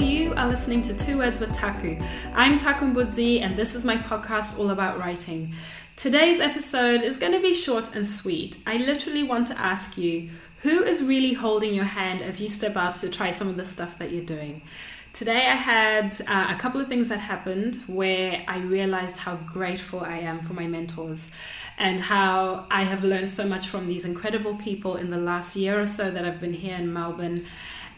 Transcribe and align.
You 0.00 0.32
are 0.34 0.48
listening 0.48 0.80
to 0.82 0.96
Two 0.96 1.18
Words 1.18 1.40
with 1.40 1.52
Taku. 1.52 1.98
I'm 2.34 2.56
Taku 2.56 2.86
Mbudzi, 2.86 3.42
and 3.42 3.54
this 3.54 3.74
is 3.74 3.84
my 3.84 3.98
podcast 3.98 4.58
all 4.58 4.70
about 4.70 4.98
writing. 4.98 5.52
Today's 5.94 6.40
episode 6.40 7.02
is 7.02 7.18
going 7.18 7.32
to 7.32 7.40
be 7.40 7.52
short 7.52 7.94
and 7.94 8.06
sweet. 8.06 8.56
I 8.66 8.78
literally 8.78 9.22
want 9.22 9.48
to 9.48 9.58
ask 9.60 9.98
you 9.98 10.30
who 10.62 10.82
is 10.82 11.04
really 11.04 11.34
holding 11.34 11.74
your 11.74 11.84
hand 11.84 12.22
as 12.22 12.40
you 12.40 12.48
step 12.48 12.76
out 12.76 12.94
to 12.94 13.10
try 13.10 13.30
some 13.30 13.48
of 13.48 13.58
the 13.58 13.66
stuff 13.66 13.98
that 13.98 14.10
you're 14.10 14.24
doing? 14.24 14.62
Today, 15.12 15.46
I 15.48 15.56
had 15.56 16.18
uh, 16.26 16.54
a 16.54 16.58
couple 16.58 16.80
of 16.80 16.88
things 16.88 17.08
that 17.08 17.18
happened 17.18 17.76
where 17.86 18.44
I 18.46 18.58
realized 18.58 19.18
how 19.18 19.36
grateful 19.36 20.00
I 20.00 20.18
am 20.18 20.40
for 20.40 20.54
my 20.54 20.68
mentors 20.68 21.28
and 21.76 22.00
how 22.00 22.66
I 22.70 22.84
have 22.84 23.02
learned 23.02 23.28
so 23.28 23.44
much 23.46 23.66
from 23.66 23.88
these 23.88 24.04
incredible 24.04 24.54
people 24.54 24.96
in 24.96 25.10
the 25.10 25.18
last 25.18 25.56
year 25.56 25.80
or 25.80 25.86
so 25.86 26.10
that 26.10 26.24
I've 26.24 26.40
been 26.40 26.54
here 26.54 26.76
in 26.76 26.92
Melbourne. 26.92 27.44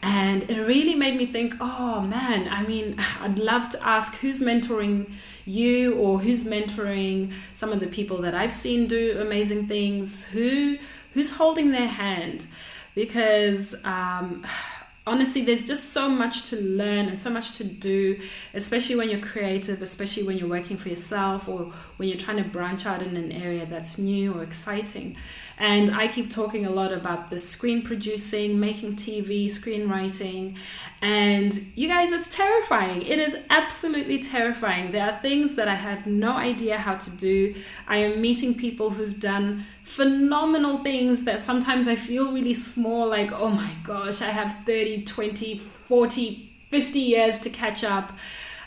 And 0.03 0.51
it 0.51 0.59
really 0.59 0.95
made 0.95 1.17
me 1.17 1.27
think, 1.27 1.55
oh 1.61 2.01
man, 2.01 2.49
I 2.49 2.65
mean, 2.67 2.97
I'd 3.21 3.39
love 3.39 3.69
to 3.71 3.87
ask 3.87 4.17
who's 4.17 4.43
mentoring 4.43 5.13
you 5.45 5.95
or 5.95 6.19
who's 6.19 6.45
mentoring 6.45 7.33
some 7.53 7.71
of 7.71 7.81
the 7.81 7.87
people 7.87 8.19
that 8.23 8.35
I've 8.35 8.53
seen 8.53 8.87
do 8.87 9.19
amazing 9.21 9.69
things, 9.69 10.25
who 10.25 10.79
who's 11.13 11.37
holding 11.37 11.73
their 11.73 11.89
hand 11.89 12.47
because 12.95 13.75
um, 13.85 14.45
honestly, 15.07 15.45
there's 15.45 15.65
just 15.65 15.91
so 15.91 16.09
much 16.09 16.45
to 16.45 16.57
learn 16.57 17.09
and 17.09 17.19
so 17.19 17.31
much 17.31 17.57
to 17.57 17.65
do, 17.65 18.21
especially 18.55 18.97
when 18.97 19.11
you're 19.11 19.21
creative, 19.21 19.83
especially 19.83 20.23
when 20.23 20.39
you're 20.39 20.49
working 20.49 20.77
for 20.77 20.89
yourself 20.89 21.49
or 21.49 21.73
when 21.97 22.09
you're 22.09 22.19
trying 22.19 22.37
to 22.37 22.45
branch 22.45 22.87
out 22.87 23.03
in 23.03 23.17
an 23.17 23.33
area 23.33 23.67
that's 23.67 23.99
new 23.99 24.33
or 24.33 24.43
exciting. 24.43 25.17
And 25.63 25.95
I 25.95 26.09
keep 26.09 26.29
talking 26.29 26.67
a 26.67 26.71
lot 26.71 26.93
about 26.93 27.31
the 27.31 27.39
screen 27.39 27.83
producing, 27.83 28.59
making 28.59 28.97
TV, 28.97 29.45
screenwriting. 29.45 30.57
And 31.01 31.57
you 31.77 31.87
guys, 31.87 32.11
it's 32.11 32.35
terrifying. 32.35 33.03
It 33.03 33.21
is 33.21 33.37
absolutely 33.49 34.19
terrifying. 34.19 34.91
There 34.91 35.09
are 35.09 35.23
things 35.23 35.55
that 35.55 35.69
I 35.69 35.77
have 35.77 36.05
no 36.05 36.33
idea 36.37 36.79
how 36.79 36.97
to 36.97 37.11
do. 37.13 37.55
I 37.87 37.99
am 37.99 38.21
meeting 38.21 38.57
people 38.57 38.91
who've 38.91 39.21
done 39.21 39.65
phenomenal 39.85 40.79
things 40.79 41.23
that 41.27 41.39
sometimes 41.39 41.87
I 41.87 41.95
feel 41.95 42.33
really 42.33 42.55
small, 42.55 43.07
like, 43.09 43.31
oh 43.31 43.51
my 43.51 43.73
gosh, 43.85 44.21
I 44.21 44.31
have 44.31 44.65
30, 44.67 45.05
20, 45.05 45.59
40, 45.59 46.53
50 46.71 46.99
years 46.99 47.39
to 47.39 47.51
catch 47.51 47.85
up. 47.85 48.13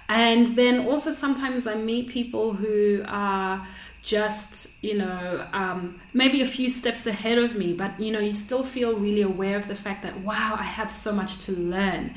And 0.07 0.47
then 0.47 0.87
also 0.87 1.11
sometimes 1.11 1.67
I 1.67 1.75
meet 1.75 2.07
people 2.07 2.53
who 2.53 3.03
are 3.07 3.67
just 4.05 4.81
you 4.83 4.93
know 4.93 5.45
um, 5.51 5.99
maybe 6.13 6.41
a 6.43 6.45
few 6.45 6.69
steps 6.69 7.07
ahead 7.07 7.39
of 7.39 7.55
me 7.55 7.73
but 7.73 7.99
you 7.99 8.11
know 8.11 8.19
you 8.19 8.31
still 8.31 8.63
feel 8.63 8.95
really 8.95 9.23
aware 9.23 9.57
of 9.57 9.67
the 9.67 9.75
fact 9.75 10.03
that 10.03 10.17
wow 10.21 10.55
i 10.59 10.63
have 10.63 10.91
so 10.91 11.11
much 11.11 11.39
to 11.39 11.51
learn. 11.51 12.13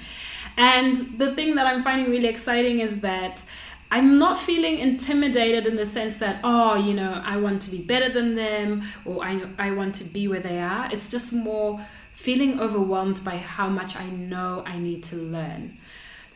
And 0.59 0.97
the 0.97 1.34
thing 1.34 1.55
that 1.55 1.66
i'm 1.66 1.83
finding 1.83 2.11
really 2.11 2.28
exciting 2.28 2.81
is 2.81 3.00
that 3.00 3.42
i'm 3.91 4.19
not 4.19 4.39
feeling 4.39 4.78
intimidated 4.78 5.66
in 5.66 5.77
the 5.77 5.86
sense 5.86 6.19
that 6.19 6.41
oh 6.44 6.75
you 6.75 6.92
know 6.92 7.22
i 7.25 7.39
want 7.39 7.62
to 7.62 7.70
be 7.70 7.81
better 7.83 8.11
than 8.11 8.34
them 8.34 8.83
or 9.06 9.25
i, 9.25 9.41
I 9.59 9.70
want 9.70 9.94
to 9.97 10.05
be 10.05 10.28
where 10.28 10.41
they 10.41 10.61
are. 10.61 10.91
It's 10.92 11.09
just 11.09 11.33
more 11.33 11.81
feeling 12.12 12.61
overwhelmed 12.61 13.25
by 13.25 13.39
how 13.39 13.69
much 13.70 13.97
i 13.97 14.06
know 14.11 14.62
i 14.66 14.78
need 14.78 15.03
to 15.05 15.16
learn 15.16 15.78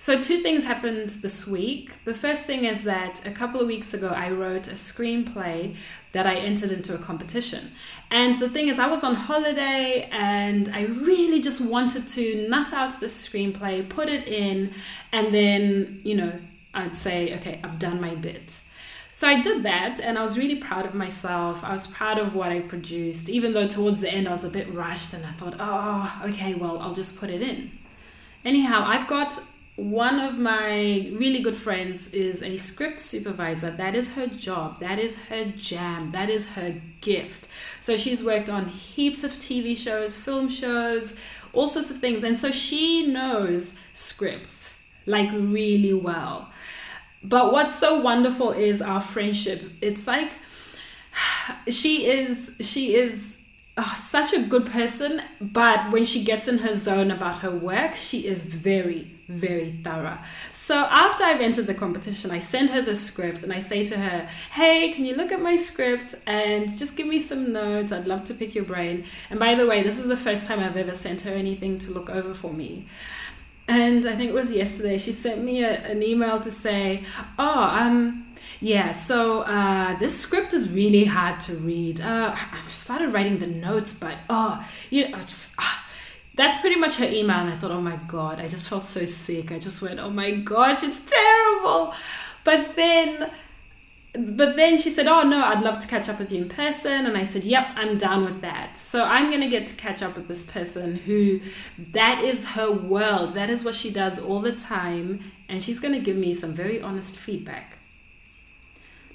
so, 0.02 0.20
two 0.20 0.38
things 0.38 0.64
happened 0.64 1.10
this 1.10 1.46
week. 1.46 1.92
The 2.04 2.12
first 2.12 2.42
thing 2.42 2.64
is 2.64 2.82
that 2.82 3.24
a 3.24 3.30
couple 3.30 3.60
of 3.60 3.68
weeks 3.68 3.94
ago, 3.94 4.08
I 4.08 4.32
wrote 4.32 4.66
a 4.66 4.72
screenplay 4.72 5.76
that 6.10 6.26
I 6.26 6.34
entered 6.34 6.72
into 6.72 6.92
a 6.92 6.98
competition. 6.98 7.70
And 8.10 8.42
the 8.42 8.48
thing 8.48 8.66
is, 8.66 8.80
I 8.80 8.88
was 8.88 9.04
on 9.04 9.14
holiday 9.14 10.08
and 10.10 10.68
I 10.74 10.86
really 10.86 11.40
just 11.40 11.64
wanted 11.64 12.08
to 12.08 12.48
nut 12.48 12.72
out 12.72 12.98
the 12.98 13.06
screenplay, 13.06 13.88
put 13.88 14.08
it 14.08 14.26
in, 14.26 14.72
and 15.12 15.32
then, 15.32 16.00
you 16.02 16.16
know, 16.16 16.32
I'd 16.74 16.96
say, 16.96 17.32
okay, 17.36 17.60
I've 17.62 17.78
done 17.78 18.00
my 18.00 18.16
bit. 18.16 18.58
So 19.12 19.28
I 19.28 19.40
did 19.40 19.62
that 19.62 20.00
and 20.00 20.18
I 20.18 20.22
was 20.22 20.36
really 20.36 20.56
proud 20.56 20.84
of 20.84 20.94
myself. 20.94 21.62
I 21.62 21.70
was 21.70 21.86
proud 21.86 22.18
of 22.18 22.34
what 22.34 22.50
I 22.50 22.58
produced, 22.58 23.28
even 23.28 23.52
though 23.52 23.68
towards 23.68 24.00
the 24.00 24.12
end 24.12 24.26
I 24.26 24.32
was 24.32 24.42
a 24.42 24.50
bit 24.50 24.68
rushed 24.74 25.14
and 25.14 25.24
I 25.24 25.30
thought, 25.30 25.54
oh, 25.60 26.22
okay, 26.30 26.54
well, 26.54 26.80
I'll 26.80 26.92
just 26.92 27.20
put 27.20 27.30
it 27.30 27.40
in. 27.40 27.70
Anyhow, 28.44 28.82
I've 28.84 29.06
got 29.06 29.38
one 29.76 30.20
of 30.20 30.38
my 30.38 31.10
really 31.14 31.40
good 31.40 31.56
friends 31.56 32.12
is 32.12 32.42
a 32.42 32.56
script 32.56 33.00
supervisor. 33.00 33.70
That 33.70 33.94
is 33.94 34.10
her 34.10 34.26
job. 34.26 34.80
That 34.80 34.98
is 34.98 35.16
her 35.28 35.46
jam. 35.56 36.10
That 36.10 36.28
is 36.28 36.46
her 36.50 36.80
gift. 37.00 37.48
So 37.80 37.96
she's 37.96 38.22
worked 38.22 38.50
on 38.50 38.66
heaps 38.66 39.24
of 39.24 39.32
TV 39.32 39.76
shows, 39.76 40.18
film 40.18 40.48
shows, 40.48 41.16
all 41.54 41.68
sorts 41.68 41.90
of 41.90 41.98
things. 41.98 42.22
And 42.22 42.36
so 42.36 42.50
she 42.50 43.06
knows 43.06 43.74
scripts 43.94 44.74
like 45.06 45.30
really 45.32 45.94
well. 45.94 46.50
But 47.24 47.52
what's 47.52 47.74
so 47.78 48.00
wonderful 48.00 48.52
is 48.52 48.82
our 48.82 49.00
friendship. 49.00 49.70
It's 49.80 50.06
like 50.06 50.32
she 51.68 52.06
is 52.10 52.52
she 52.60 52.94
is 52.94 53.36
oh, 53.76 53.94
such 53.96 54.32
a 54.32 54.42
good 54.42 54.66
person, 54.66 55.22
but 55.40 55.90
when 55.90 56.04
she 56.04 56.22
gets 56.24 56.48
in 56.48 56.58
her 56.58 56.74
zone 56.74 57.10
about 57.10 57.38
her 57.38 57.50
work, 57.50 57.94
she 57.94 58.26
is 58.26 58.44
very, 58.44 59.10
very 59.28 59.72
thorough. 59.82 60.18
So 60.52 60.76
after 60.76 61.24
I've 61.24 61.40
entered 61.40 61.66
the 61.66 61.74
competition, 61.74 62.30
I 62.30 62.38
send 62.38 62.70
her 62.70 62.82
the 62.82 62.94
script 62.94 63.42
and 63.42 63.52
I 63.52 63.58
say 63.58 63.82
to 63.84 63.98
her, 63.98 64.28
Hey, 64.52 64.92
can 64.92 65.06
you 65.06 65.14
look 65.14 65.32
at 65.32 65.40
my 65.40 65.56
script 65.56 66.14
and 66.26 66.68
just 66.76 66.96
give 66.96 67.06
me 67.06 67.18
some 67.18 67.52
notes? 67.52 67.92
I'd 67.92 68.06
love 68.06 68.24
to 68.24 68.34
pick 68.34 68.54
your 68.54 68.64
brain. 68.64 69.04
And 69.30 69.38
by 69.38 69.54
the 69.54 69.66
way, 69.66 69.82
this 69.82 69.98
is 69.98 70.06
the 70.06 70.16
first 70.16 70.46
time 70.46 70.60
I've 70.60 70.76
ever 70.76 70.94
sent 70.94 71.22
her 71.22 71.32
anything 71.32 71.78
to 71.78 71.92
look 71.92 72.10
over 72.10 72.34
for 72.34 72.52
me. 72.52 72.86
And 73.68 74.04
I 74.06 74.16
think 74.16 74.30
it 74.30 74.34
was 74.34 74.52
yesterday, 74.52 74.98
she 74.98 75.12
sent 75.12 75.42
me 75.42 75.62
a, 75.62 75.80
an 75.84 76.02
email 76.02 76.40
to 76.40 76.50
say, 76.50 77.04
Oh, 77.38 77.62
um, 77.62 78.26
yeah, 78.62 78.92
so 78.92 79.40
uh, 79.40 79.98
this 79.98 80.18
script 80.18 80.52
is 80.54 80.70
really 80.70 81.04
hard 81.04 81.40
to 81.40 81.54
read. 81.56 82.00
Uh, 82.00 82.32
I 82.34 82.58
started 82.68 83.12
writing 83.12 83.38
the 83.38 83.48
notes, 83.48 83.92
but 83.92 84.16
oh, 84.30 84.64
you 84.88 85.08
know, 85.08 85.18
just, 85.18 85.54
ah. 85.58 85.84
that's 86.36 86.60
pretty 86.60 86.76
much 86.76 86.96
her 86.96 87.06
email. 87.06 87.38
And 87.38 87.50
I 87.50 87.56
thought, 87.56 87.72
oh 87.72 87.80
my 87.80 87.96
God, 88.06 88.40
I 88.40 88.46
just 88.46 88.68
felt 88.68 88.84
so 88.84 89.04
sick. 89.04 89.50
I 89.50 89.58
just 89.58 89.82
went, 89.82 89.98
oh 89.98 90.10
my 90.10 90.30
gosh, 90.30 90.84
it's 90.84 91.00
terrible. 91.00 91.92
But 92.44 92.76
then 92.76 93.32
but 94.14 94.56
then 94.56 94.78
she 94.78 94.90
said, 94.90 95.06
Oh 95.06 95.22
no, 95.22 95.42
I'd 95.42 95.62
love 95.62 95.78
to 95.78 95.88
catch 95.88 96.08
up 96.08 96.18
with 96.18 96.30
you 96.30 96.42
in 96.42 96.48
person. 96.48 97.06
And 97.06 97.16
I 97.16 97.24
said, 97.24 97.44
Yep, 97.44 97.68
I'm 97.76 97.96
down 97.96 98.24
with 98.24 98.42
that. 98.42 98.76
So 98.76 99.04
I'm 99.04 99.30
going 99.30 99.40
to 99.40 99.48
get 99.48 99.66
to 99.68 99.74
catch 99.74 100.02
up 100.02 100.16
with 100.16 100.28
this 100.28 100.44
person 100.44 100.96
who 100.96 101.40
that 101.92 102.22
is 102.22 102.44
her 102.50 102.70
world. 102.70 103.30
That 103.30 103.48
is 103.48 103.64
what 103.64 103.74
she 103.74 103.90
does 103.90 104.20
all 104.20 104.40
the 104.40 104.52
time. 104.52 105.20
And 105.48 105.62
she's 105.62 105.80
going 105.80 105.94
to 105.94 106.00
give 106.00 106.16
me 106.16 106.34
some 106.34 106.52
very 106.52 106.82
honest 106.82 107.16
feedback. 107.16 107.78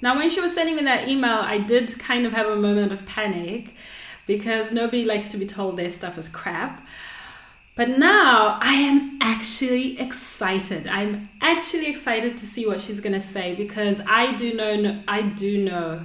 Now, 0.00 0.16
when 0.16 0.30
she 0.30 0.40
was 0.40 0.54
sending 0.54 0.76
me 0.76 0.82
that 0.84 1.08
email, 1.08 1.40
I 1.40 1.58
did 1.58 1.98
kind 1.98 2.24
of 2.26 2.32
have 2.32 2.46
a 2.46 2.56
moment 2.56 2.92
of 2.92 3.04
panic 3.06 3.74
because 4.26 4.72
nobody 4.72 5.04
likes 5.04 5.28
to 5.28 5.36
be 5.36 5.46
told 5.46 5.76
their 5.76 5.90
stuff 5.90 6.18
is 6.18 6.28
crap. 6.28 6.86
But 7.74 7.90
now 7.90 8.58
I 8.60 8.74
am 8.74 9.18
actually 9.20 10.00
excited. 10.00 10.88
I'm 10.88 11.28
actually 11.40 11.86
excited 11.86 12.36
to 12.36 12.44
see 12.44 12.66
what 12.66 12.80
she's 12.80 13.00
going 13.00 13.12
to 13.12 13.20
say 13.20 13.54
because 13.54 14.00
I 14.06 14.34
do 14.34 14.54
know, 14.54 15.00
I 15.06 15.22
do 15.22 15.64
know, 15.64 16.04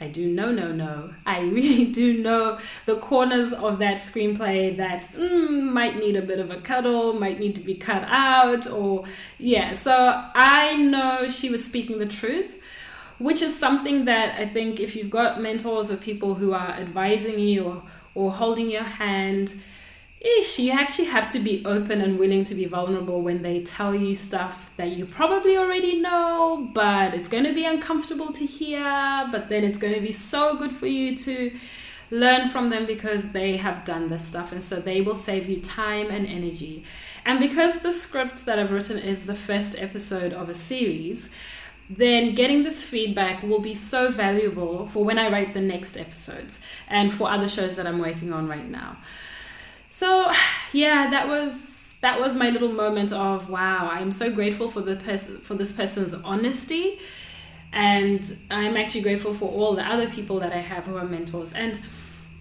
I 0.00 0.08
do 0.08 0.32
know, 0.32 0.50
no, 0.50 0.72
no. 0.72 1.14
I 1.24 1.40
really 1.40 1.84
do 1.92 2.22
know 2.22 2.58
the 2.86 2.96
corners 2.96 3.52
of 3.52 3.78
that 3.78 3.96
screenplay 3.96 4.76
that 4.78 5.02
mm, 5.02 5.70
might 5.70 5.98
need 5.98 6.16
a 6.16 6.22
bit 6.22 6.38
of 6.38 6.50
a 6.50 6.60
cuddle, 6.60 7.12
might 7.12 7.40
need 7.40 7.54
to 7.56 7.62
be 7.62 7.74
cut 7.74 8.04
out, 8.06 8.66
or 8.66 9.04
yeah. 9.38 9.72
So 9.72 9.92
I 10.34 10.76
know 10.76 11.28
she 11.28 11.50
was 11.50 11.64
speaking 11.64 11.98
the 11.98 12.06
truth 12.06 12.62
which 13.18 13.42
is 13.42 13.58
something 13.58 14.04
that 14.04 14.38
I 14.38 14.46
think 14.46 14.80
if 14.80 14.94
you've 14.94 15.10
got 15.10 15.40
mentors 15.40 15.90
or 15.90 15.96
people 15.96 16.34
who 16.34 16.52
are 16.52 16.70
advising 16.70 17.38
you 17.38 17.64
or, 17.64 17.82
or 18.14 18.32
holding 18.32 18.70
your 18.70 18.82
hand, 18.82 19.54
ish, 20.20 20.58
you 20.58 20.72
actually 20.72 21.06
have 21.06 21.28
to 21.30 21.38
be 21.38 21.64
open 21.64 22.00
and 22.00 22.18
willing 22.18 22.44
to 22.44 22.54
be 22.54 22.64
vulnerable 22.64 23.22
when 23.22 23.42
they 23.42 23.60
tell 23.60 23.94
you 23.94 24.14
stuff 24.14 24.70
that 24.76 24.90
you 24.90 25.06
probably 25.06 25.56
already 25.56 26.00
know, 26.00 26.68
but 26.74 27.14
it's 27.14 27.28
going 27.28 27.44
to 27.44 27.54
be 27.54 27.64
uncomfortable 27.64 28.32
to 28.32 28.44
hear, 28.44 29.28
but 29.30 29.48
then 29.48 29.64
it's 29.64 29.78
going 29.78 29.94
to 29.94 30.00
be 30.00 30.12
so 30.12 30.56
good 30.56 30.72
for 30.72 30.86
you 30.86 31.16
to 31.16 31.52
learn 32.10 32.48
from 32.48 32.70
them 32.70 32.86
because 32.86 33.32
they 33.32 33.56
have 33.56 33.84
done 33.84 34.08
this 34.08 34.24
stuff 34.24 34.52
and 34.52 34.62
so 34.62 34.76
they 34.76 35.00
will 35.00 35.16
save 35.16 35.48
you 35.48 35.60
time 35.60 36.08
and 36.10 36.26
energy. 36.26 36.84
And 37.24 37.40
because 37.40 37.80
the 37.80 37.92
script 37.92 38.46
that 38.46 38.58
I've 38.58 38.70
written 38.70 38.98
is 38.98 39.26
the 39.26 39.34
first 39.34 39.76
episode 39.78 40.32
of 40.32 40.48
a 40.48 40.54
series, 40.54 41.28
then 41.88 42.34
getting 42.34 42.64
this 42.64 42.82
feedback 42.82 43.42
will 43.42 43.60
be 43.60 43.74
so 43.74 44.10
valuable 44.10 44.86
for 44.88 45.04
when 45.04 45.18
I 45.18 45.30
write 45.30 45.54
the 45.54 45.60
next 45.60 45.96
episodes 45.96 46.58
and 46.88 47.12
for 47.12 47.30
other 47.30 47.48
shows 47.48 47.76
that 47.76 47.86
I'm 47.86 47.98
working 47.98 48.32
on 48.32 48.48
right 48.48 48.68
now. 48.68 48.96
So, 49.88 50.30
yeah, 50.72 51.10
that 51.10 51.28
was 51.28 51.74
that 52.02 52.20
was 52.20 52.34
my 52.34 52.50
little 52.50 52.72
moment 52.72 53.12
of 53.12 53.48
wow, 53.48 53.88
I'm 53.90 54.12
so 54.12 54.30
grateful 54.30 54.68
for 54.68 54.80
the 54.80 54.96
person 54.96 55.38
for 55.38 55.54
this 55.54 55.72
person's 55.72 56.14
honesty 56.14 56.98
and 57.72 58.36
I'm 58.50 58.76
actually 58.76 59.02
grateful 59.02 59.34
for 59.34 59.50
all 59.50 59.74
the 59.74 59.82
other 59.82 60.08
people 60.08 60.40
that 60.40 60.52
I 60.52 60.58
have 60.58 60.84
who 60.84 60.96
are 60.96 61.04
mentors 61.04 61.52
and 61.52 61.80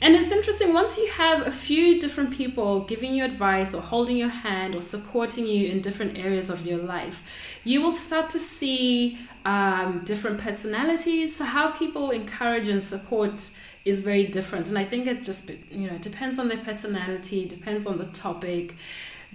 And 0.05 0.15
it's 0.15 0.31
interesting, 0.31 0.71
once 0.71 0.99
you 0.99 1.09
have 1.13 1.47
a 1.47 1.51
few 1.51 1.99
different 1.99 2.29
people 2.29 2.81
giving 2.81 3.15
you 3.15 3.25
advice 3.25 3.73
or 3.73 3.81
holding 3.81 4.17
your 4.17 4.29
hand 4.29 4.75
or 4.75 4.81
supporting 4.81 5.47
you 5.47 5.71
in 5.71 5.81
different 5.81 6.15
areas 6.15 6.51
of 6.51 6.63
your 6.63 6.77
life, 6.77 7.23
you 7.63 7.81
will 7.81 7.91
start 7.91 8.29
to 8.29 8.37
see 8.37 9.17
um, 9.45 10.03
different 10.05 10.37
personalities. 10.37 11.35
So, 11.35 11.43
how 11.43 11.71
people 11.71 12.11
encourage 12.11 12.67
and 12.67 12.83
support 12.83 13.49
is 13.83 14.01
very 14.01 14.27
different. 14.27 14.69
And 14.69 14.77
I 14.77 14.85
think 14.85 15.07
it 15.07 15.23
just, 15.23 15.49
you 15.71 15.89
know, 15.89 15.97
depends 15.97 16.37
on 16.37 16.49
their 16.49 16.59
personality, 16.59 17.47
depends 17.47 17.87
on 17.87 17.97
the 17.97 18.05
topic 18.05 18.75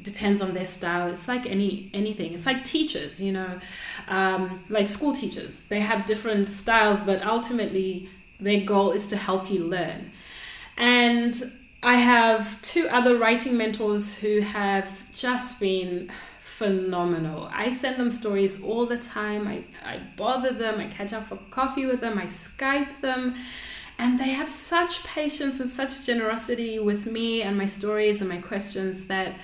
depends 0.02 0.40
on 0.40 0.54
their 0.54 0.64
style 0.64 1.12
it's 1.12 1.28
like 1.28 1.44
any 1.44 1.90
anything 1.92 2.32
it's 2.32 2.46
like 2.46 2.64
teachers 2.64 3.20
you 3.20 3.30
know 3.30 3.60
um, 4.08 4.64
like 4.70 4.86
school 4.86 5.12
teachers 5.12 5.64
they 5.64 5.80
have 5.80 6.06
different 6.06 6.48
styles 6.48 7.02
but 7.02 7.22
ultimately 7.22 8.08
their 8.38 8.60
goal 8.64 8.92
is 8.92 9.06
to 9.06 9.16
help 9.16 9.50
you 9.50 9.62
learn 9.62 10.10
and 10.80 11.34
I 11.82 11.96
have 11.96 12.60
two 12.62 12.88
other 12.88 13.18
writing 13.18 13.56
mentors 13.56 14.14
who 14.14 14.40
have 14.40 15.12
just 15.12 15.60
been 15.60 16.10
phenomenal. 16.40 17.50
I 17.52 17.70
send 17.70 17.98
them 17.98 18.10
stories 18.10 18.62
all 18.62 18.86
the 18.86 18.96
time. 18.96 19.46
I, 19.46 19.64
I 19.84 20.00
bother 20.16 20.52
them. 20.52 20.80
I 20.80 20.86
catch 20.86 21.12
up 21.12 21.26
for 21.26 21.36
coffee 21.50 21.84
with 21.84 22.00
them. 22.00 22.18
I 22.18 22.24
Skype 22.24 23.02
them. 23.02 23.34
And 23.98 24.18
they 24.18 24.30
have 24.30 24.48
such 24.48 25.04
patience 25.04 25.60
and 25.60 25.68
such 25.68 26.06
generosity 26.06 26.78
with 26.78 27.04
me 27.04 27.42
and 27.42 27.58
my 27.58 27.66
stories 27.66 28.22
and 28.22 28.30
my 28.30 28.38
questions 28.38 29.04
that 29.08 29.34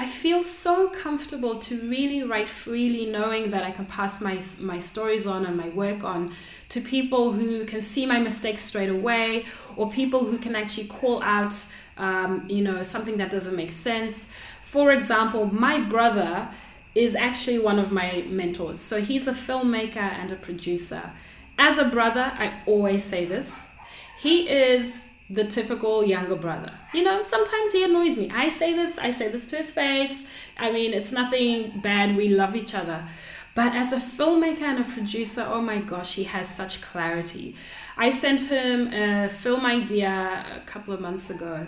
I 0.00 0.06
feel 0.06 0.42
so 0.42 0.88
comfortable 0.88 1.58
to 1.58 1.78
really 1.82 2.22
write 2.22 2.48
freely, 2.48 3.04
knowing 3.04 3.50
that 3.50 3.64
I 3.64 3.70
can 3.70 3.84
pass 3.84 4.22
my, 4.22 4.40
my 4.58 4.78
stories 4.78 5.26
on 5.26 5.44
and 5.44 5.58
my 5.58 5.68
work 5.68 6.04
on 6.04 6.32
to 6.70 6.80
people 6.80 7.32
who 7.32 7.66
can 7.66 7.82
see 7.82 8.06
my 8.06 8.18
mistakes 8.18 8.62
straight 8.62 8.88
away 8.88 9.44
or 9.76 9.90
people 9.90 10.20
who 10.20 10.38
can 10.38 10.56
actually 10.56 10.86
call 10.86 11.22
out 11.22 11.52
um, 11.98 12.46
you 12.48 12.62
know 12.62 12.80
something 12.80 13.18
that 13.18 13.30
doesn't 13.30 13.54
make 13.54 13.70
sense. 13.70 14.26
For 14.62 14.90
example 14.90 15.44
my 15.44 15.78
brother 15.78 16.48
is 16.94 17.14
actually 17.14 17.58
one 17.58 17.78
of 17.78 17.92
my 17.92 18.24
mentors. 18.26 18.80
So 18.80 19.02
he's 19.02 19.28
a 19.28 19.34
filmmaker 19.34 19.98
and 19.98 20.32
a 20.32 20.36
producer. 20.36 21.12
As 21.58 21.76
a 21.76 21.84
brother 21.84 22.32
i 22.38 22.54
always 22.64 23.04
say 23.04 23.26
this 23.26 23.68
he 24.18 24.48
is 24.48 24.98
the 25.30 25.44
typical 25.44 26.04
younger 26.04 26.34
brother. 26.34 26.72
You 26.92 27.02
know, 27.04 27.22
sometimes 27.22 27.72
he 27.72 27.84
annoys 27.84 28.18
me. 28.18 28.30
I 28.30 28.48
say 28.48 28.74
this, 28.74 28.98
I 28.98 29.12
say 29.12 29.28
this 29.28 29.46
to 29.46 29.56
his 29.56 29.70
face. 29.70 30.24
I 30.58 30.72
mean, 30.72 30.92
it's 30.92 31.12
nothing 31.12 31.80
bad. 31.80 32.16
We 32.16 32.28
love 32.28 32.56
each 32.56 32.74
other. 32.74 33.06
But 33.54 33.74
as 33.74 33.92
a 33.92 33.96
filmmaker 33.98 34.62
and 34.62 34.80
a 34.80 34.84
producer, 34.84 35.46
oh 35.48 35.60
my 35.60 35.78
gosh, 35.78 36.14
he 36.14 36.24
has 36.24 36.48
such 36.48 36.82
clarity. 36.82 37.54
I 37.96 38.10
sent 38.10 38.48
him 38.48 38.92
a 38.92 39.28
film 39.28 39.64
idea 39.66 40.44
a 40.62 40.66
couple 40.66 40.94
of 40.94 41.00
months 41.00 41.30
ago. 41.30 41.66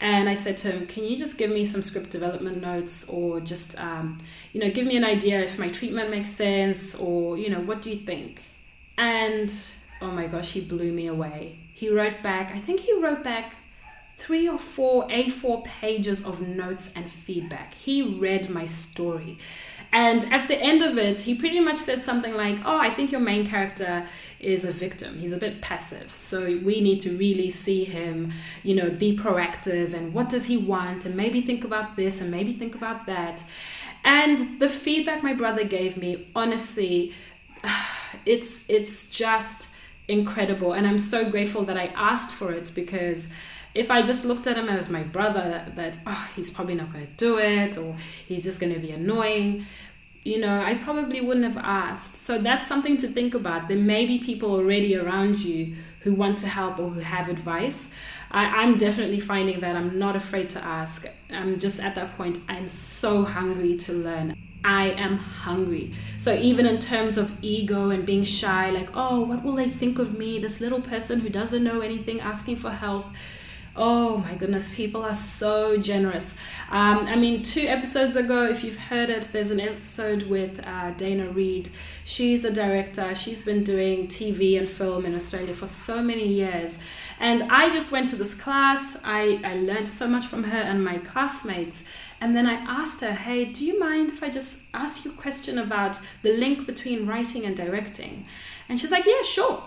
And 0.00 0.28
I 0.28 0.34
said 0.34 0.56
to 0.58 0.70
him, 0.70 0.86
"Can 0.86 1.02
you 1.04 1.16
just 1.16 1.38
give 1.38 1.50
me 1.50 1.64
some 1.64 1.82
script 1.82 2.10
development 2.10 2.60
notes, 2.60 3.08
or 3.08 3.40
just, 3.40 3.76
um, 3.80 4.20
you 4.52 4.60
know, 4.60 4.70
give 4.70 4.86
me 4.86 4.96
an 4.96 5.04
idea 5.04 5.40
if 5.40 5.58
my 5.58 5.70
treatment 5.70 6.08
makes 6.08 6.30
sense, 6.30 6.94
or 6.94 7.36
you 7.36 7.50
know, 7.50 7.60
what 7.60 7.82
do 7.82 7.90
you 7.90 7.96
think?" 7.96 8.40
And 8.96 9.52
oh 10.00 10.12
my 10.12 10.28
gosh, 10.28 10.52
he 10.52 10.60
blew 10.60 10.92
me 10.92 11.08
away. 11.08 11.58
He 11.78 11.88
wrote 11.88 12.24
back. 12.24 12.50
I 12.50 12.58
think 12.58 12.80
he 12.80 13.00
wrote 13.00 13.22
back 13.22 13.54
three 14.16 14.48
or 14.48 14.58
four 14.58 15.06
A4 15.06 15.62
pages 15.62 16.24
of 16.24 16.40
notes 16.40 16.92
and 16.96 17.08
feedback. 17.08 17.72
He 17.72 18.02
read 18.02 18.50
my 18.50 18.66
story. 18.66 19.38
And 19.92 20.24
at 20.32 20.48
the 20.48 20.60
end 20.60 20.82
of 20.82 20.98
it, 20.98 21.20
he 21.20 21.36
pretty 21.36 21.60
much 21.60 21.76
said 21.76 22.02
something 22.02 22.34
like, 22.34 22.58
Oh, 22.64 22.80
I 22.80 22.90
think 22.90 23.12
your 23.12 23.20
main 23.20 23.46
character 23.46 24.08
is 24.40 24.64
a 24.64 24.72
victim. 24.72 25.20
He's 25.20 25.32
a 25.32 25.36
bit 25.36 25.62
passive. 25.62 26.10
So 26.10 26.58
we 26.64 26.80
need 26.80 27.00
to 27.02 27.16
really 27.16 27.48
see 27.48 27.84
him, 27.84 28.32
you 28.64 28.74
know, 28.74 28.90
be 28.90 29.16
proactive 29.16 29.94
and 29.94 30.12
what 30.12 30.28
does 30.28 30.46
he 30.46 30.56
want? 30.56 31.06
And 31.06 31.14
maybe 31.16 31.40
think 31.42 31.62
about 31.62 31.94
this 31.94 32.20
and 32.20 32.28
maybe 32.28 32.54
think 32.54 32.74
about 32.74 33.06
that. 33.06 33.44
And 34.04 34.58
the 34.58 34.68
feedback 34.68 35.22
my 35.22 35.32
brother 35.32 35.62
gave 35.62 35.96
me, 35.96 36.26
honestly, 36.34 37.14
it's 38.26 38.64
it's 38.68 39.08
just 39.10 39.76
incredible. 40.08 40.72
And 40.72 40.86
I'm 40.86 40.98
so 40.98 41.30
grateful 41.30 41.64
that 41.64 41.76
I 41.76 41.86
asked 41.88 42.34
for 42.34 42.52
it 42.52 42.72
because 42.74 43.28
if 43.74 43.90
I 43.90 44.02
just 44.02 44.24
looked 44.24 44.46
at 44.46 44.56
him 44.56 44.68
as 44.68 44.88
my 44.88 45.02
brother, 45.02 45.64
that, 45.76 45.98
oh, 46.06 46.30
he's 46.34 46.50
probably 46.50 46.74
not 46.74 46.92
going 46.92 47.06
to 47.06 47.12
do 47.12 47.38
it 47.38 47.78
or 47.78 47.96
he's 48.26 48.42
just 48.42 48.58
going 48.58 48.72
to 48.72 48.80
be 48.80 48.90
annoying, 48.90 49.66
you 50.24 50.38
know, 50.38 50.60
I 50.60 50.74
probably 50.74 51.20
wouldn't 51.20 51.46
have 51.46 51.62
asked. 51.64 52.16
So 52.16 52.38
that's 52.38 52.66
something 52.66 52.96
to 52.98 53.08
think 53.08 53.34
about. 53.34 53.68
There 53.68 53.78
may 53.78 54.06
be 54.06 54.18
people 54.18 54.52
already 54.52 54.96
around 54.96 55.38
you 55.38 55.76
who 56.00 56.14
want 56.14 56.38
to 56.38 56.48
help 56.48 56.78
or 56.78 56.90
who 56.90 57.00
have 57.00 57.28
advice. 57.28 57.90
I, 58.30 58.62
am 58.62 58.76
definitely 58.76 59.20
finding 59.20 59.60
that 59.60 59.74
I'm 59.74 59.98
not 59.98 60.16
afraid 60.16 60.50
to 60.50 60.62
ask. 60.62 61.06
I'm 61.30 61.58
just 61.58 61.80
at 61.80 61.94
that 61.94 62.16
point, 62.16 62.40
I'm 62.48 62.68
so 62.68 63.24
hungry 63.24 63.74
to 63.76 63.92
learn. 63.92 64.36
I 64.68 64.90
am 64.98 65.16
hungry. 65.16 65.94
So, 66.18 66.34
even 66.34 66.66
in 66.66 66.78
terms 66.78 67.16
of 67.16 67.42
ego 67.42 67.88
and 67.88 68.04
being 68.04 68.22
shy, 68.22 68.68
like, 68.70 68.90
oh, 68.92 69.22
what 69.22 69.42
will 69.42 69.54
they 69.54 69.70
think 69.70 69.98
of 69.98 70.18
me? 70.18 70.38
This 70.38 70.60
little 70.60 70.82
person 70.82 71.20
who 71.20 71.30
doesn't 71.30 71.64
know 71.64 71.80
anything 71.80 72.20
asking 72.20 72.56
for 72.56 72.70
help. 72.70 73.06
Oh 73.74 74.18
my 74.18 74.34
goodness, 74.34 74.74
people 74.74 75.02
are 75.04 75.14
so 75.14 75.78
generous. 75.78 76.34
Um, 76.70 77.06
I 77.06 77.16
mean, 77.16 77.42
two 77.42 77.66
episodes 77.66 78.16
ago, 78.16 78.44
if 78.44 78.62
you've 78.62 78.76
heard 78.76 79.08
it, 79.08 79.22
there's 79.32 79.50
an 79.50 79.60
episode 79.60 80.24
with 80.24 80.60
uh, 80.66 80.90
Dana 80.90 81.30
Reed. 81.30 81.70
She's 82.04 82.44
a 82.44 82.50
director, 82.50 83.14
she's 83.14 83.44
been 83.44 83.64
doing 83.64 84.06
TV 84.08 84.58
and 84.58 84.68
film 84.68 85.06
in 85.06 85.14
Australia 85.14 85.54
for 85.54 85.68
so 85.68 86.02
many 86.02 86.26
years. 86.26 86.78
And 87.20 87.44
I 87.44 87.72
just 87.72 87.90
went 87.90 88.08
to 88.10 88.16
this 88.16 88.34
class, 88.34 88.98
I, 89.02 89.40
I 89.44 89.54
learned 89.54 89.88
so 89.88 90.08
much 90.08 90.26
from 90.26 90.44
her 90.44 90.58
and 90.58 90.84
my 90.84 90.98
classmates. 90.98 91.80
And 92.20 92.34
then 92.34 92.46
I 92.46 92.54
asked 92.54 93.00
her, 93.00 93.12
hey, 93.12 93.44
do 93.44 93.64
you 93.64 93.78
mind 93.78 94.10
if 94.10 94.22
I 94.22 94.28
just 94.28 94.62
ask 94.74 95.04
you 95.04 95.12
a 95.12 95.14
question 95.14 95.58
about 95.58 96.00
the 96.22 96.32
link 96.32 96.66
between 96.66 97.06
writing 97.06 97.44
and 97.44 97.56
directing? 97.56 98.26
And 98.68 98.80
she's 98.80 98.90
like, 98.90 99.06
yeah, 99.06 99.22
sure. 99.22 99.62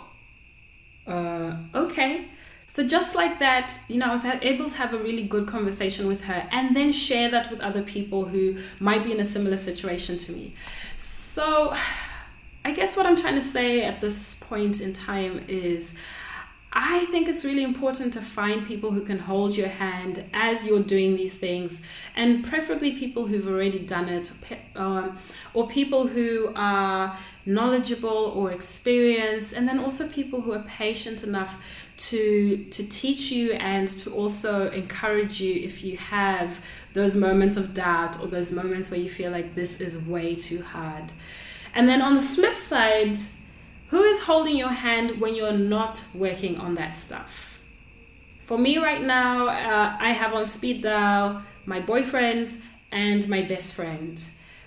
Uh, 1.07 1.55
okay. 1.73 2.27
So 2.67 2.87
just 2.87 3.15
like 3.15 3.39
that, 3.39 3.77
you 3.89 3.97
know, 3.97 4.07
I 4.07 4.11
was 4.11 4.25
able 4.25 4.69
to 4.69 4.77
have 4.77 4.93
a 4.93 4.97
really 4.97 5.23
good 5.23 5.47
conversation 5.47 6.07
with 6.07 6.23
her 6.23 6.47
and 6.51 6.75
then 6.75 6.91
share 6.93 7.29
that 7.31 7.51
with 7.51 7.59
other 7.59 7.81
people 7.81 8.25
who 8.25 8.57
might 8.79 9.03
be 9.03 9.11
in 9.11 9.19
a 9.19 9.25
similar 9.25 9.57
situation 9.57 10.17
to 10.19 10.31
me. 10.31 10.53
So 10.95 11.75
I 12.63 12.71
guess 12.71 12.95
what 12.95 13.05
I'm 13.05 13.17
trying 13.17 13.35
to 13.35 13.41
say 13.41 13.83
at 13.83 13.99
this 13.99 14.35
point 14.35 14.79
in 14.79 14.93
time 14.93 15.43
is 15.47 15.93
I 16.73 17.05
think 17.05 17.27
it's 17.27 17.43
really 17.43 17.63
important 17.63 18.13
to 18.13 18.21
find 18.21 18.65
people 18.65 18.91
who 18.91 19.01
can 19.01 19.19
hold 19.19 19.57
your 19.57 19.67
hand 19.67 20.23
as 20.33 20.65
you're 20.65 20.81
doing 20.81 21.17
these 21.17 21.33
things, 21.33 21.81
and 22.15 22.45
preferably 22.45 22.93
people 22.93 23.27
who've 23.27 23.47
already 23.47 23.79
done 23.79 24.07
it, 24.07 24.31
um, 24.77 25.17
or 25.53 25.67
people 25.67 26.07
who 26.07 26.53
are 26.55 27.17
knowledgeable 27.45 28.31
or 28.35 28.51
experienced, 28.53 29.51
and 29.51 29.67
then 29.67 29.79
also 29.79 30.07
people 30.07 30.39
who 30.39 30.53
are 30.53 30.63
patient 30.63 31.23
enough 31.23 31.61
to 31.97 32.63
to 32.71 32.87
teach 32.87 33.31
you 33.31 33.51
and 33.53 33.87
to 33.89 34.11
also 34.11 34.69
encourage 34.71 35.41
you 35.41 35.53
if 35.53 35.83
you 35.83 35.97
have 35.97 36.61
those 36.93 37.17
moments 37.17 37.57
of 37.57 37.73
doubt 37.73 38.19
or 38.21 38.27
those 38.27 38.51
moments 38.51 38.89
where 38.89 38.99
you 38.99 39.09
feel 39.09 39.31
like 39.31 39.55
this 39.55 39.81
is 39.81 39.97
way 39.97 40.35
too 40.35 40.61
hard. 40.61 41.11
And 41.75 41.87
then 41.87 42.01
on 42.01 42.15
the 42.15 42.21
flip 42.21 42.57
side 42.57 43.17
who 43.91 44.01
is 44.03 44.21
holding 44.21 44.55
your 44.55 44.69
hand 44.69 45.19
when 45.19 45.35
you're 45.35 45.51
not 45.51 46.01
working 46.15 46.57
on 46.57 46.75
that 46.75 46.95
stuff? 46.95 47.59
For 48.45 48.57
me 48.57 48.77
right 48.77 49.01
now, 49.01 49.49
uh, 49.49 49.97
I 49.99 50.11
have 50.11 50.33
on 50.33 50.45
speed 50.45 50.81
dial 50.81 51.43
my 51.65 51.81
boyfriend 51.81 52.55
and 52.93 53.27
my 53.27 53.41
best 53.41 53.73
friend. 53.73 54.23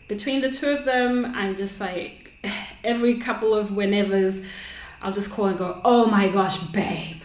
Between 0.08 0.42
the 0.42 0.50
two 0.50 0.68
of 0.68 0.84
them, 0.84 1.24
I'm 1.34 1.56
just 1.56 1.80
like 1.80 2.32
every 2.84 3.18
couple 3.18 3.54
of 3.54 3.70
whenevers, 3.70 4.44
I'll 5.00 5.12
just 5.12 5.30
call 5.30 5.46
and 5.46 5.56
go, 5.56 5.80
"Oh 5.84 6.04
my 6.04 6.28
gosh, 6.28 6.58
babe." 6.58 7.23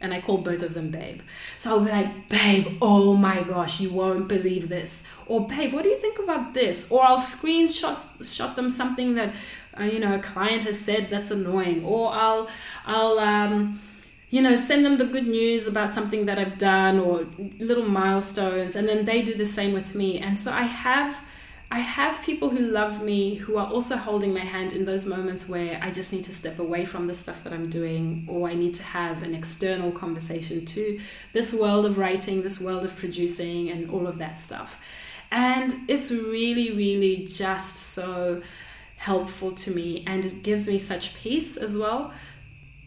And 0.00 0.14
I 0.14 0.20
call 0.20 0.38
both 0.38 0.62
of 0.62 0.74
them 0.74 0.90
babe. 0.90 1.22
So 1.58 1.70
I'll 1.70 1.84
be 1.84 1.90
like, 1.90 2.28
babe, 2.28 2.78
oh 2.80 3.14
my 3.14 3.42
gosh, 3.42 3.80
you 3.80 3.90
won't 3.90 4.28
believe 4.28 4.68
this. 4.68 5.02
Or 5.26 5.46
babe, 5.46 5.72
what 5.72 5.82
do 5.82 5.88
you 5.88 5.98
think 5.98 6.20
about 6.20 6.54
this? 6.54 6.88
Or 6.88 7.04
I'll 7.04 7.18
screenshot 7.18 7.98
shot 8.24 8.54
them 8.54 8.70
something 8.70 9.14
that 9.16 9.34
uh, 9.78 9.84
you 9.84 9.98
know 9.98 10.14
a 10.14 10.18
client 10.18 10.64
has 10.64 10.78
said 10.78 11.08
that's 11.10 11.30
annoying 11.30 11.84
or 11.84 12.12
i'll 12.12 12.48
i'll 12.86 13.18
um, 13.18 13.80
you 14.30 14.42
know 14.42 14.56
send 14.56 14.84
them 14.84 14.98
the 14.98 15.04
good 15.04 15.26
news 15.26 15.66
about 15.66 15.92
something 15.92 16.26
that 16.26 16.38
i've 16.38 16.58
done 16.58 16.98
or 16.98 17.26
little 17.58 17.88
milestones 17.88 18.76
and 18.76 18.88
then 18.88 19.04
they 19.04 19.22
do 19.22 19.34
the 19.34 19.46
same 19.46 19.72
with 19.72 19.94
me 19.94 20.18
and 20.18 20.38
so 20.38 20.52
i 20.52 20.62
have 20.62 21.22
I 21.70 21.80
have 21.80 22.22
people 22.22 22.48
who 22.48 22.60
love 22.60 23.02
me 23.02 23.34
who 23.34 23.58
are 23.58 23.66
also 23.66 23.96
holding 23.96 24.32
my 24.32 24.40
hand 24.40 24.72
in 24.72 24.86
those 24.86 25.04
moments 25.04 25.48
where 25.48 25.78
I 25.82 25.90
just 25.90 26.12
need 26.14 26.24
to 26.24 26.34
step 26.34 26.58
away 26.58 26.86
from 26.86 27.06
the 27.06 27.14
stuff 27.14 27.44
that 27.44 27.52
I'm 27.52 27.68
doing, 27.68 28.24
or 28.26 28.48
I 28.48 28.54
need 28.54 28.72
to 28.74 28.82
have 28.82 29.22
an 29.22 29.34
external 29.34 29.92
conversation 29.92 30.64
to 30.64 30.98
this 31.34 31.52
world 31.52 31.84
of 31.84 31.98
writing, 31.98 32.42
this 32.42 32.60
world 32.60 32.86
of 32.86 32.96
producing, 32.96 33.68
and 33.68 33.90
all 33.90 34.06
of 34.06 34.16
that 34.16 34.36
stuff. 34.36 34.80
And 35.30 35.74
it's 35.88 36.10
really, 36.10 36.72
really 36.72 37.26
just 37.26 37.76
so 37.76 38.40
helpful 38.96 39.52
to 39.52 39.70
me 39.70 40.02
and 40.08 40.24
it 40.24 40.42
gives 40.42 40.66
me 40.66 40.76
such 40.76 41.14
peace 41.14 41.56
as 41.56 41.76
well 41.76 42.12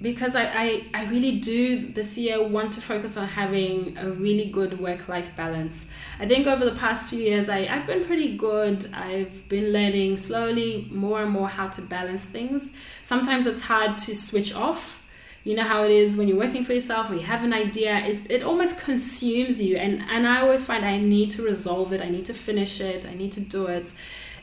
because 0.01 0.35
I, 0.35 0.45
I, 0.45 0.85
I 0.93 1.05
really 1.05 1.39
do 1.39 1.87
this 1.87 2.17
year 2.17 2.41
want 2.41 2.73
to 2.73 2.81
focus 2.81 3.17
on 3.17 3.27
having 3.27 3.97
a 3.97 4.09
really 4.09 4.45
good 4.45 4.79
work 4.79 5.07
life 5.07 5.35
balance. 5.35 5.85
I 6.19 6.27
think 6.27 6.47
over 6.47 6.65
the 6.65 6.75
past 6.75 7.09
few 7.09 7.19
years, 7.19 7.49
I, 7.49 7.67
I've 7.67 7.85
been 7.85 8.03
pretty 8.03 8.35
good. 8.35 8.91
I've 8.93 9.47
been 9.47 9.71
learning 9.71 10.17
slowly 10.17 10.87
more 10.91 11.21
and 11.21 11.31
more 11.31 11.49
how 11.49 11.67
to 11.69 11.81
balance 11.83 12.25
things. 12.25 12.71
Sometimes 13.03 13.45
it's 13.45 13.61
hard 13.61 13.99
to 13.99 14.15
switch 14.15 14.55
off. 14.55 15.03
You 15.43 15.55
know 15.55 15.63
how 15.63 15.83
it 15.83 15.91
is 15.91 16.17
when 16.17 16.27
you're 16.27 16.37
working 16.37 16.63
for 16.63 16.73
yourself 16.73 17.09
or 17.09 17.15
you 17.15 17.21
have 17.21 17.43
an 17.43 17.53
idea, 17.53 17.97
it, 17.97 18.19
it 18.29 18.43
almost 18.43 18.79
consumes 18.79 19.61
you. 19.61 19.77
And, 19.77 20.03
and 20.09 20.27
I 20.27 20.41
always 20.41 20.65
find 20.65 20.85
I 20.85 20.97
need 20.97 21.31
to 21.31 21.43
resolve 21.43 21.93
it, 21.93 22.01
I 22.01 22.09
need 22.09 22.25
to 22.25 22.33
finish 22.33 22.79
it, 22.79 23.07
I 23.07 23.13
need 23.15 23.31
to 23.33 23.39
do 23.39 23.67
it. 23.67 23.93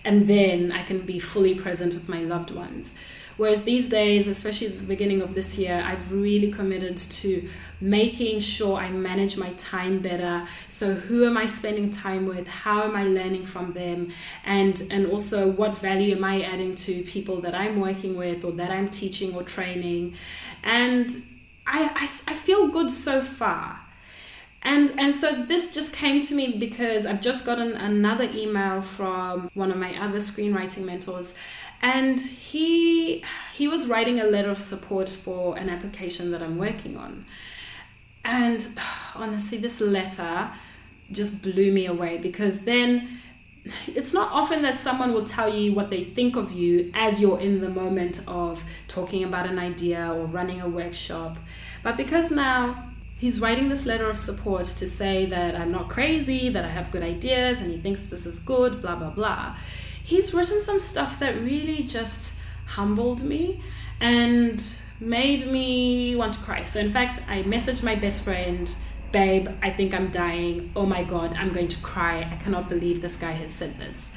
And 0.04 0.28
then 0.28 0.72
I 0.72 0.82
can 0.84 1.00
be 1.00 1.18
fully 1.18 1.54
present 1.54 1.94
with 1.94 2.08
my 2.08 2.20
loved 2.20 2.50
ones. 2.52 2.94
Whereas 3.38 3.62
these 3.62 3.88
days, 3.88 4.26
especially 4.26 4.66
at 4.66 4.78
the 4.78 4.84
beginning 4.84 5.22
of 5.22 5.34
this 5.34 5.56
year, 5.56 5.80
I've 5.86 6.10
really 6.12 6.50
committed 6.50 6.96
to 6.96 7.48
making 7.80 8.40
sure 8.40 8.76
I 8.76 8.90
manage 8.90 9.36
my 9.36 9.50
time 9.52 10.00
better. 10.00 10.46
So 10.66 10.92
who 10.92 11.24
am 11.24 11.36
I 11.36 11.46
spending 11.46 11.90
time 11.90 12.26
with? 12.26 12.48
How 12.48 12.82
am 12.82 12.96
I 12.96 13.04
learning 13.04 13.44
from 13.44 13.72
them? 13.72 14.10
And 14.44 14.82
and 14.90 15.06
also 15.06 15.48
what 15.48 15.78
value 15.78 16.16
am 16.16 16.24
I 16.24 16.42
adding 16.42 16.74
to 16.86 17.02
people 17.04 17.40
that 17.42 17.54
I'm 17.54 17.80
working 17.80 18.16
with 18.16 18.44
or 18.44 18.50
that 18.52 18.72
I'm 18.72 18.90
teaching 18.90 19.32
or 19.36 19.44
training? 19.44 20.14
And 20.64 21.08
I, 21.64 21.84
I, 21.94 22.32
I 22.32 22.34
feel 22.34 22.66
good 22.68 22.90
so 22.90 23.20
far. 23.22 23.78
And 24.62 24.92
and 24.98 25.14
so 25.14 25.44
this 25.44 25.72
just 25.72 25.94
came 25.94 26.22
to 26.22 26.34
me 26.34 26.58
because 26.58 27.06
I've 27.06 27.20
just 27.20 27.46
gotten 27.46 27.72
another 27.74 28.24
email 28.24 28.82
from 28.82 29.48
one 29.54 29.70
of 29.70 29.76
my 29.76 29.96
other 30.02 30.18
screenwriting 30.18 30.84
mentors 30.84 31.34
and 31.80 32.20
he 32.20 33.24
he 33.54 33.68
was 33.68 33.86
writing 33.86 34.20
a 34.20 34.24
letter 34.24 34.50
of 34.50 34.58
support 34.58 35.08
for 35.08 35.56
an 35.56 35.68
application 35.68 36.30
that 36.30 36.42
I'm 36.42 36.58
working 36.58 36.96
on. 36.96 37.24
And 38.24 38.66
honestly, 39.14 39.58
this 39.58 39.80
letter 39.80 40.50
just 41.10 41.42
blew 41.42 41.72
me 41.72 41.86
away 41.86 42.18
because 42.18 42.60
then 42.60 43.20
it's 43.86 44.14
not 44.14 44.30
often 44.32 44.62
that 44.62 44.78
someone 44.78 45.12
will 45.12 45.24
tell 45.24 45.52
you 45.52 45.72
what 45.72 45.90
they 45.90 46.04
think 46.04 46.36
of 46.36 46.52
you 46.52 46.90
as 46.94 47.20
you're 47.20 47.40
in 47.40 47.60
the 47.60 47.68
moment 47.68 48.22
of 48.26 48.64
talking 48.86 49.24
about 49.24 49.46
an 49.46 49.58
idea 49.58 50.12
or 50.12 50.26
running 50.26 50.60
a 50.60 50.68
workshop. 50.68 51.36
But 51.82 51.96
because 51.96 52.30
now 52.30 52.90
he's 53.18 53.40
writing 53.40 53.68
this 53.68 53.84
letter 53.84 54.08
of 54.08 54.18
support 54.18 54.64
to 54.64 54.86
say 54.86 55.26
that 55.26 55.54
I'm 55.54 55.72
not 55.72 55.90
crazy, 55.90 56.48
that 56.50 56.64
I 56.64 56.68
have 56.68 56.90
good 56.90 57.02
ideas, 57.02 57.60
and 57.60 57.70
he 57.70 57.78
thinks 57.78 58.02
this 58.02 58.26
is 58.26 58.38
good, 58.38 58.80
blah, 58.80 58.96
blah, 58.96 59.10
blah 59.10 59.56
he's 60.08 60.32
written 60.32 60.62
some 60.62 60.80
stuff 60.80 61.18
that 61.18 61.34
really 61.42 61.82
just 61.82 62.34
humbled 62.64 63.22
me 63.22 63.60
and 64.00 64.78
made 65.00 65.46
me 65.46 66.16
want 66.16 66.32
to 66.32 66.40
cry. 66.40 66.64
So, 66.64 66.80
in 66.80 66.90
fact, 66.90 67.20
I 67.28 67.42
messaged 67.42 67.82
my 67.82 67.94
best 67.94 68.24
friend, 68.24 68.74
Babe, 69.12 69.48
I 69.62 69.70
think 69.70 69.92
I'm 69.92 70.10
dying. 70.10 70.72
Oh 70.74 70.86
my 70.86 71.02
God, 71.02 71.34
I'm 71.34 71.52
going 71.52 71.68
to 71.68 71.80
cry. 71.82 72.20
I 72.30 72.36
cannot 72.36 72.70
believe 72.70 73.02
this 73.02 73.16
guy 73.16 73.32
has 73.32 73.50
said 73.50 73.78
this. 73.78 74.10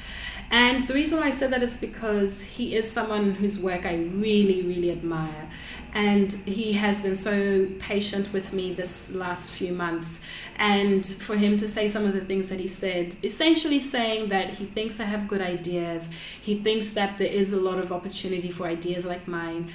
And 0.52 0.86
the 0.86 0.92
reason 0.92 1.18
why 1.18 1.28
I 1.28 1.30
said 1.30 1.50
that 1.54 1.62
is 1.62 1.78
because 1.78 2.42
he 2.42 2.76
is 2.76 2.88
someone 2.88 3.32
whose 3.32 3.58
work 3.58 3.86
I 3.86 3.94
really, 3.94 4.60
really 4.60 4.90
admire. 4.90 5.48
And 5.94 6.30
he 6.44 6.72
has 6.74 7.00
been 7.00 7.16
so 7.16 7.66
patient 7.78 8.34
with 8.34 8.52
me 8.52 8.74
this 8.74 9.10
last 9.12 9.52
few 9.52 9.72
months. 9.72 10.20
And 10.56 11.06
for 11.06 11.36
him 11.36 11.56
to 11.56 11.66
say 11.66 11.88
some 11.88 12.04
of 12.04 12.12
the 12.12 12.20
things 12.20 12.50
that 12.50 12.60
he 12.60 12.66
said, 12.66 13.16
essentially 13.24 13.80
saying 13.80 14.28
that 14.28 14.50
he 14.50 14.66
thinks 14.66 15.00
I 15.00 15.04
have 15.04 15.26
good 15.26 15.40
ideas, 15.40 16.10
he 16.42 16.60
thinks 16.60 16.90
that 16.90 17.16
there 17.16 17.32
is 17.32 17.54
a 17.54 17.60
lot 17.60 17.78
of 17.78 17.90
opportunity 17.90 18.50
for 18.50 18.66
ideas 18.66 19.06
like 19.06 19.26
mine. 19.26 19.72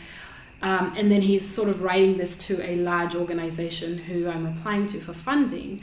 Um, 0.62 0.94
and 0.96 1.12
then 1.12 1.24
he's 1.24 1.48
sort 1.48 1.70
of 1.70 1.82
writing 1.82 2.18
this 2.18 2.36
to 2.48 2.64
a 2.64 2.76
large 2.76 3.16
organization 3.16 3.98
who 3.98 4.30
I'm 4.30 4.46
applying 4.46 4.86
to 4.88 5.00
for 5.00 5.14
funding. 5.14 5.82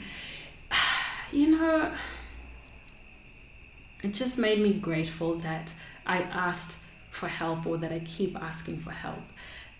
You 1.31 1.49
know, 1.49 1.91
it 4.05 4.13
just 4.13 4.37
made 4.37 4.59
me 4.59 4.73
grateful 4.73 5.35
that 5.39 5.73
I 6.05 6.21
asked 6.21 6.77
for 7.09 7.27
help 7.27 7.65
or 7.65 7.77
that 7.77 7.91
I 7.91 7.99
keep 7.99 8.39
asking 8.39 8.77
for 8.77 8.91
help. 8.91 9.23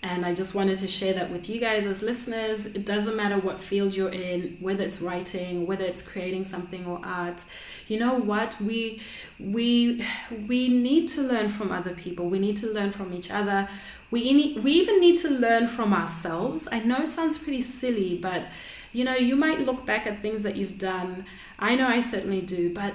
And 0.01 0.25
I 0.25 0.33
just 0.33 0.53
wanted 0.53 0.77
to 0.79 0.87
share 0.87 1.13
that 1.13 1.31
with 1.31 1.49
you 1.49 1.59
guys 1.59 1.85
as 1.85 2.01
listeners. 2.01 2.67
It 2.67 2.85
doesn't 2.85 3.15
matter 3.15 3.37
what 3.37 3.59
field 3.59 3.95
you're 3.95 4.09
in, 4.09 4.57
whether 4.59 4.83
it's 4.83 5.01
writing, 5.01 5.65
whether 5.65 5.83
it's 5.83 6.01
creating 6.01 6.43
something 6.43 6.85
or 6.85 7.01
art. 7.03 7.43
You 7.87 7.99
know 7.99 8.15
what? 8.15 8.59
We 8.61 9.01
we 9.39 10.05
we 10.47 10.69
need 10.69 11.07
to 11.09 11.21
learn 11.21 11.49
from 11.49 11.71
other 11.71 11.95
people. 11.95 12.29
We 12.29 12.39
need 12.39 12.57
to 12.57 12.67
learn 12.71 12.91
from 12.91 13.13
each 13.13 13.31
other. 13.31 13.67
We 14.11 14.57
we 14.61 14.71
even 14.73 14.99
need 14.99 15.17
to 15.19 15.29
learn 15.29 15.67
from 15.67 15.91
ourselves. 15.93 16.67
I 16.71 16.79
know 16.79 16.97
it 16.97 17.09
sounds 17.09 17.37
pretty 17.37 17.61
silly, 17.61 18.15
but 18.15 18.47
you 18.93 19.03
know, 19.03 19.15
you 19.15 19.35
might 19.35 19.59
look 19.59 19.85
back 19.85 20.07
at 20.07 20.21
things 20.21 20.43
that 20.43 20.55
you've 20.55 20.77
done. 20.77 21.25
I 21.59 21.75
know 21.75 21.87
I 21.87 21.99
certainly 21.99 22.41
do, 22.41 22.73
but 22.73 22.93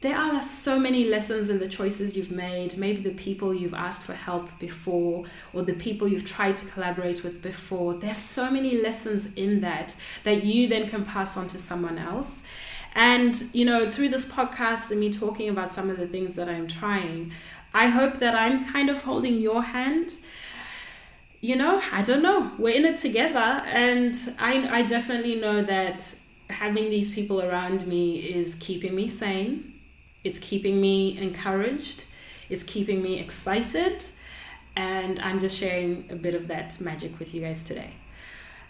there 0.00 0.16
are 0.16 0.40
so 0.40 0.78
many 0.78 1.04
lessons 1.04 1.50
in 1.50 1.58
the 1.58 1.66
choices 1.66 2.16
you've 2.16 2.30
made, 2.30 2.76
maybe 2.76 3.00
the 3.00 3.14
people 3.14 3.52
you've 3.52 3.74
asked 3.74 4.04
for 4.04 4.12
help 4.12 4.48
before, 4.60 5.24
or 5.52 5.62
the 5.62 5.74
people 5.74 6.06
you've 6.06 6.24
tried 6.24 6.56
to 6.58 6.66
collaborate 6.66 7.24
with 7.24 7.42
before. 7.42 7.94
There's 7.94 8.16
so 8.16 8.48
many 8.48 8.80
lessons 8.80 9.28
in 9.34 9.60
that 9.62 9.96
that 10.22 10.44
you 10.44 10.68
then 10.68 10.88
can 10.88 11.04
pass 11.04 11.36
on 11.36 11.48
to 11.48 11.58
someone 11.58 11.98
else. 11.98 12.42
And, 12.94 13.42
you 13.52 13.64
know, 13.64 13.90
through 13.90 14.10
this 14.10 14.30
podcast 14.30 14.92
and 14.92 15.00
me 15.00 15.12
talking 15.12 15.48
about 15.48 15.70
some 15.70 15.90
of 15.90 15.96
the 15.96 16.06
things 16.06 16.36
that 16.36 16.48
I'm 16.48 16.68
trying, 16.68 17.32
I 17.74 17.88
hope 17.88 18.18
that 18.20 18.36
I'm 18.36 18.64
kind 18.66 18.90
of 18.90 19.02
holding 19.02 19.34
your 19.38 19.62
hand. 19.62 20.12
You 21.40 21.56
know, 21.56 21.82
I 21.92 22.02
don't 22.02 22.22
know. 22.22 22.52
We're 22.56 22.76
in 22.76 22.84
it 22.84 22.98
together. 22.98 23.38
And 23.38 24.14
I, 24.38 24.78
I 24.78 24.82
definitely 24.82 25.36
know 25.36 25.62
that 25.62 26.14
having 26.50 26.88
these 26.88 27.12
people 27.12 27.42
around 27.42 27.86
me 27.86 28.18
is 28.18 28.54
keeping 28.54 28.94
me 28.94 29.08
sane 29.08 29.74
it's 30.24 30.38
keeping 30.38 30.80
me 30.80 31.18
encouraged, 31.18 32.04
it's 32.50 32.62
keeping 32.62 33.02
me 33.02 33.18
excited, 33.18 34.04
and 34.76 35.18
I'm 35.20 35.40
just 35.40 35.56
sharing 35.58 36.04
a 36.10 36.16
bit 36.16 36.34
of 36.34 36.48
that 36.48 36.80
magic 36.80 37.18
with 37.18 37.34
you 37.34 37.40
guys 37.40 37.62
today. 37.62 37.92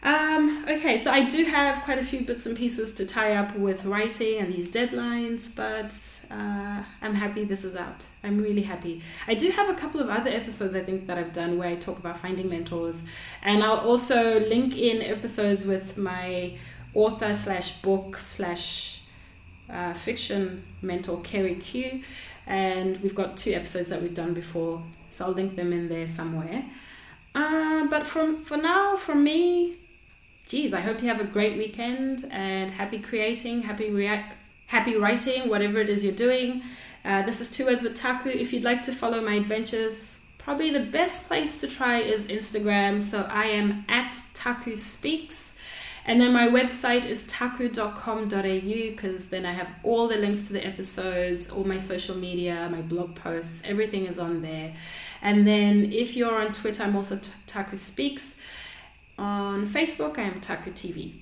Um, 0.01 0.65
okay, 0.69 0.97
so 0.97 1.11
I 1.11 1.25
do 1.25 1.45
have 1.47 1.83
quite 1.83 1.99
a 1.99 2.05
few 2.05 2.21
bits 2.21 2.47
and 2.47 2.57
pieces 2.57 2.95
to 2.95 3.07
tie 3.07 3.35
up 3.35 3.57
with 3.57 3.85
writing 3.85 4.39
and 4.39 4.55
these 4.55 4.69
deadlines, 4.69 5.53
but 5.55 5.93
uh, 6.33 6.85
I'm 7.03 7.15
happy 7.15 7.45
this 7.45 7.65
is 7.65 7.75
out. 7.75 8.07
I'm 8.23 8.41
really 8.41 8.63
happy. 8.63 9.03
I 9.27 9.35
do 9.35 9.51
have 9.51 9.69
a 9.69 9.75
couple 9.75 10.01
of 10.01 10.09
other 10.09 10.31
episodes 10.31 10.77
I 10.77 10.83
think 10.83 11.09
that 11.09 11.19
I've 11.19 11.33
done 11.33 11.59
where 11.59 11.69
I 11.69 11.75
talk 11.75 11.99
about 11.99 12.17
finding 12.19 12.49
mentors, 12.49 13.03
and 13.43 13.65
I'll 13.65 13.81
also 13.81 14.39
link 14.39 14.79
in 14.79 15.03
episodes 15.03 15.67
with 15.67 15.99
my 15.99 16.57
author 16.95 17.35
slash 17.35 17.83
book 17.83 18.19
slash 18.19 18.98
uh, 19.71 19.93
fiction 19.95 20.65
mentor 20.83 21.21
Kerry 21.23 21.57
Q, 21.57 22.03
and 22.47 22.97
we've 23.03 23.15
got 23.15 23.37
two 23.37 23.53
episodes 23.53 23.89
that 23.89 24.01
we've 24.03 24.15
done 24.15 24.35
before, 24.35 24.83
so 25.11 25.27
I'll 25.27 25.33
link 25.33 25.57
them 25.57 25.73
in 25.73 25.89
there 25.89 26.07
somewhere. 26.07 26.65
Uh, 27.35 27.87
but 27.89 28.07
from 28.07 28.45
for 28.45 28.57
now, 28.57 28.97
from 28.97 29.23
me, 29.23 29.77
geez, 30.47 30.73
I 30.73 30.81
hope 30.81 31.03
you 31.03 31.09
have 31.09 31.21
a 31.21 31.25
great 31.25 31.59
weekend 31.59 32.25
and 32.31 32.71
happy 32.71 32.99
creating, 32.99 33.63
happy 33.63 33.91
react, 33.91 34.35
happy 34.67 34.97
writing, 34.97 35.49
whatever 35.49 35.79
it 35.79 35.89
is 35.89 36.05
you're 36.05 36.13
doing. 36.15 36.63
Uh, 37.05 37.23
this 37.23 37.41
is 37.41 37.51
Two 37.51 37.67
Words 37.67 37.83
with 37.83 37.95
Taku. 37.95 38.31
If 38.31 38.53
you'd 38.53 38.65
like 38.65 38.83
to 38.85 38.93
follow 38.93 39.21
my 39.21 39.35
adventures, 39.35 40.19
probably 40.39 40.71
the 40.71 40.81
best 40.81 41.29
place 41.29 41.57
to 41.59 41.69
try 41.69 41.99
is 41.99 42.27
Instagram. 42.27 43.01
So 43.01 43.23
I 43.31 43.45
am 43.45 43.85
at 43.89 44.21
Taku 44.35 44.75
Speaks. 44.77 45.48
And 46.09 46.19
then 46.19 46.33
my 46.33 46.49
website 46.49 47.05
is 47.05 47.27
taku.com.au 47.27 48.31
because 48.31 49.29
then 49.29 49.45
I 49.45 49.53
have 49.53 49.71
all 49.83 50.09
the 50.09 50.17
links 50.17 50.45
to 50.45 50.55
the 50.55 50.67
episodes, 50.67 51.51
all 51.51 51.65
my 51.65 51.77
social 51.77 52.17
media, 52.17 52.67
my 52.73 52.81
blog 52.81 53.15
posts, 53.15 53.61
everything 53.63 54.07
is 54.07 54.19
on 54.19 54.41
there. 54.41 54.73
And 55.21 55.47
then 55.47 55.93
if 55.93 56.17
you're 56.17 56.41
on 56.41 56.51
Twitter, 56.53 56.83
I'm 56.83 56.97
also 56.97 57.21
Taku 57.47 57.77
Speaks. 57.77 58.37
On 59.19 59.67
Facebook, 59.67 60.17
I 60.17 60.23
am 60.23 60.41
Taku 60.41 60.71
TV. 60.71 61.13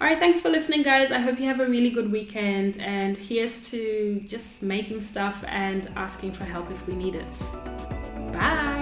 All 0.00 0.06
right, 0.06 0.18
thanks 0.18 0.40
for 0.40 0.50
listening, 0.50 0.84
guys. 0.84 1.10
I 1.10 1.18
hope 1.18 1.40
you 1.40 1.46
have 1.46 1.58
a 1.58 1.66
really 1.66 1.90
good 1.90 2.12
weekend. 2.12 2.78
And 2.78 3.16
here's 3.16 3.70
to 3.70 4.22
just 4.24 4.62
making 4.62 5.00
stuff 5.00 5.42
and 5.48 5.90
asking 5.96 6.30
for 6.32 6.44
help 6.44 6.70
if 6.70 6.86
we 6.86 6.94
need 6.94 7.16
it. 7.16 7.42
Bye. 8.32 8.75